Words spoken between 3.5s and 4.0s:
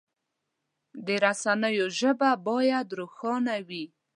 وي.